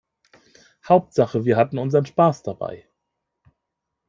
Hauptsache 0.89 1.45
wir 1.45 1.57
hatten 1.57 1.77
unseren 1.77 2.07
Spaß 2.07 2.41
dabei. 2.41 2.87